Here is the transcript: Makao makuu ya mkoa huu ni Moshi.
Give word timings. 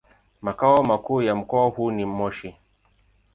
Makao 0.41 0.83
makuu 0.83 1.21
ya 1.21 1.35
mkoa 1.35 1.69
huu 1.69 1.91
ni 1.91 2.05
Moshi. 2.05 2.55